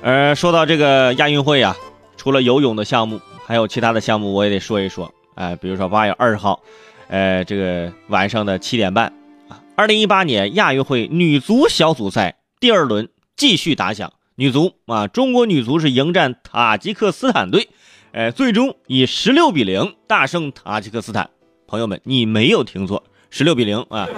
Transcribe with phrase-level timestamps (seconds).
[0.00, 1.76] 呃，说到这个亚运会啊，
[2.16, 5.12] 除了游泳的项目，还有其他的项目，我也得说一说。
[5.34, 6.60] 哎，比如说八月二十号，
[7.08, 9.12] 呃，这个晚上的七点半
[9.48, 14.12] 啊，二零一八年亚运会女足小组赛第二轮继续打响。
[14.36, 17.68] 女足啊，中国女足是迎战塔吉克斯坦队，
[18.12, 21.28] 呃，最终以十六比零大胜塔吉克斯坦。
[21.66, 24.08] 朋友们，你没有听错，十六比零啊！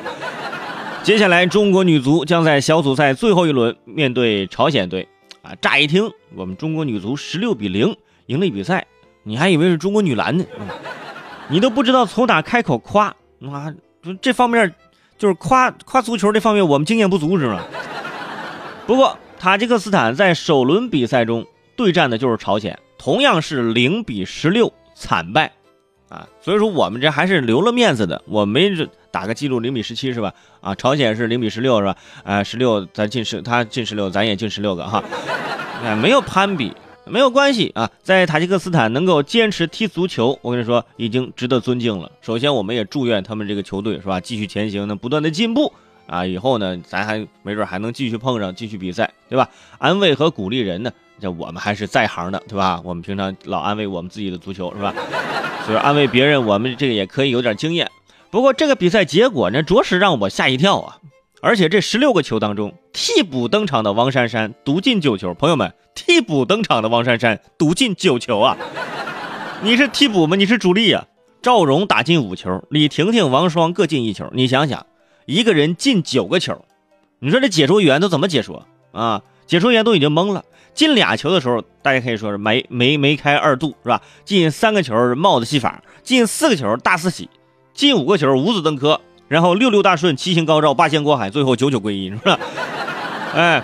[1.03, 5.09] 接下来，中国女足将在小组赛最后一轮面对朝鲜队。
[5.43, 7.97] 啊，乍一听我们中国女足十六比零
[8.27, 8.87] 赢了比赛，
[9.23, 10.45] 你还以为是中国女篮呢，
[11.49, 13.07] 你都不知道从哪开口夸
[13.51, 13.75] 啊！
[14.21, 14.75] 这方面
[15.19, 17.63] 就是夸夸足球这方面，我们经验不足，是吗？
[18.87, 25.53] 不过塔吉克斯坦在首轮比赛中对战的就是朝鲜，同样是零比十六惨败。
[26.09, 30.33] 啊，所以说我们这还是留了面子的，我没这打个记录零比十七是吧？
[30.61, 31.97] 啊，朝鲜是零比十六是吧？
[32.25, 35.03] 啊，十六咱进十，他进十六，咱也进十六个哈，
[35.83, 36.73] 哎，没有攀比，
[37.07, 37.91] 没有关系啊。
[38.03, 42.11] 在塔吉克斯坦能够坚持踢足球，我跟你说已经值得尊敬了。
[42.21, 45.73] 首先，我们也祝愿他们这个球队是吧，继续前行，能不断的进步
[46.07, 46.25] 啊。
[46.25, 49.49] 以后呢，咱还没准还能继续碰上，继续比赛，对吧？
[49.79, 52.81] 安慰和鼓励人呢，这我们还是在行的，对吧？
[52.85, 54.95] 我们平常老安慰我们自己的足球是吧？
[55.67, 57.91] 就是安慰别人，我们这个也可以有点经验。
[58.31, 60.99] 不过这个比赛结果呢，着实让我吓一跳啊！
[61.43, 65.35] 而且这十六个球当中，替补登场的王珊珊独进九球。
[65.35, 68.57] 朋友们，替补登场的王珊珊独进九球啊！
[69.63, 70.37] 你是替补吗？
[70.37, 71.07] 你是主力啊！
[71.43, 74.31] 赵荣打进五球，李婷婷、王双各进一球。
[74.33, 74.87] 你想想，
[75.27, 76.65] 一个人进九个球，
[77.19, 79.23] 你说这解说员都怎么解说啊？
[79.47, 80.45] 解说员都已经懵了。
[80.73, 84.01] 进俩球的时候，大家可以说是梅梅梅开二度，是吧？
[84.25, 87.29] 进三个球帽子戏法，进四个球大四喜，
[87.81, 92.39] 进五个球五子登科，然后六六大顺，七星高照，八仙过海，最后九九归一，是吧？
[93.35, 93.63] 哎，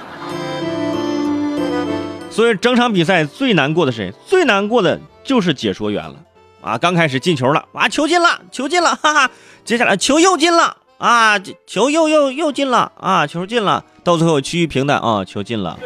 [2.31, 4.15] 所以整场比赛最难过的是谁？
[4.27, 6.15] 最难过的就是解说员了
[6.63, 6.79] 啊！
[6.79, 9.31] 刚开始进球了，啊，球进了，球进了，哈哈！
[9.67, 15.79] 接下来球又进了，啊，球又又又进了，啊，球进了，到最后趋于平淡啊，球进了。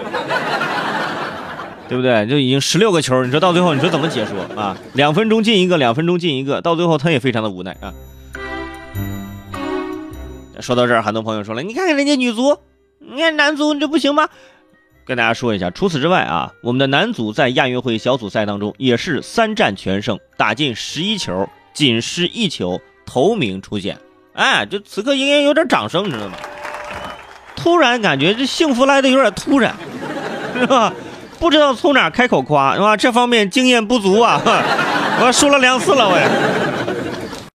[1.89, 2.25] 对不对？
[2.29, 4.77] 就已经十六个球，你说到最后，你说怎么解说啊？
[4.93, 7.93] 两分钟进一个，两分钟进一个，到最后他也非常的无奈啊。
[10.61, 12.59] 说到这儿，很多朋友说了，你看看人家女足，
[12.99, 14.29] 你看男足，你这不行吗？
[15.07, 23.99] 跟大家说一下，除此之外啊，我们的男足在亚运会小组赛当中也是三战全胜，打进十一球，仅失一球，头名出现。
[24.35, 26.35] 哎，就此刻应该有点掌声，你知道吗？
[27.57, 29.75] 突然感觉这幸福来的有点突然，
[30.55, 30.93] 是吧？
[31.41, 32.97] 不知道从哪开口夸是吧？
[32.97, 34.41] 这方面经验不足啊，
[35.23, 36.70] 我输了两次了我也。